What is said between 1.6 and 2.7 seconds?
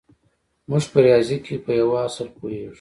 په یوه اصل پوهېږو